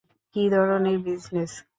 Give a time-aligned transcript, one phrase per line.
[0.35, 1.51] কী ধরনের বিজনেস?